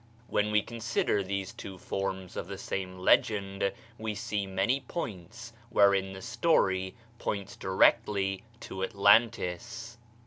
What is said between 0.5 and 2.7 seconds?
we consider these two forms of the